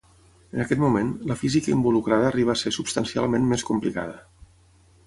En 0.55 0.63
aquest 0.63 0.79
moment, 0.83 1.11
la 1.31 1.37
física 1.41 1.73
involucrada 1.75 2.27
arriba 2.31 2.55
a 2.57 2.61
ser 2.63 2.75
substancialment 2.79 3.47
més 3.55 3.71
complicada. 3.71 4.19